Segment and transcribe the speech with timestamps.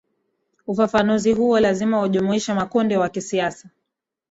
[0.67, 3.69] ufafanuzi huo lazima ujumuishe makundi ya kisiasa